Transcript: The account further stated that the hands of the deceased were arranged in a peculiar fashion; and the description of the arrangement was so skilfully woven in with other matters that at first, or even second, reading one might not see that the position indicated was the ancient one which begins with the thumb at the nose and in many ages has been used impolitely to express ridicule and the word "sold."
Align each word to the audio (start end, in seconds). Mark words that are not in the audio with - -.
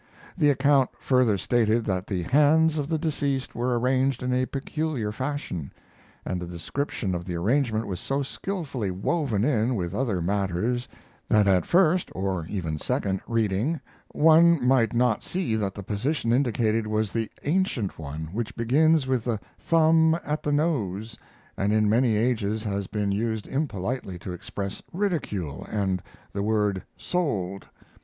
The 0.35 0.49
account 0.49 0.89
further 0.97 1.37
stated 1.37 1.85
that 1.85 2.07
the 2.07 2.23
hands 2.23 2.79
of 2.79 2.89
the 2.89 2.97
deceased 2.97 3.53
were 3.53 3.77
arranged 3.77 4.23
in 4.23 4.33
a 4.33 4.47
peculiar 4.47 5.11
fashion; 5.11 5.71
and 6.25 6.41
the 6.41 6.47
description 6.47 7.13
of 7.13 7.23
the 7.23 7.35
arrangement 7.35 7.85
was 7.85 7.99
so 7.99 8.23
skilfully 8.23 8.89
woven 8.89 9.43
in 9.45 9.75
with 9.75 9.93
other 9.93 10.19
matters 10.19 10.87
that 11.29 11.45
at 11.47 11.67
first, 11.67 12.09
or 12.15 12.47
even 12.49 12.79
second, 12.79 13.21
reading 13.27 13.79
one 14.09 14.67
might 14.67 14.95
not 14.95 15.23
see 15.23 15.55
that 15.55 15.75
the 15.75 15.83
position 15.83 16.33
indicated 16.33 16.87
was 16.87 17.13
the 17.13 17.29
ancient 17.43 17.99
one 17.99 18.29
which 18.33 18.55
begins 18.55 19.05
with 19.05 19.23
the 19.23 19.39
thumb 19.59 20.17
at 20.25 20.41
the 20.41 20.51
nose 20.51 21.15
and 21.55 21.71
in 21.73 21.87
many 21.87 22.15
ages 22.15 22.63
has 22.63 22.87
been 22.87 23.11
used 23.11 23.45
impolitely 23.45 24.17
to 24.17 24.33
express 24.33 24.81
ridicule 24.91 25.63
and 25.71 26.01
the 26.33 26.41
word 26.41 26.81
"sold." 26.97 27.67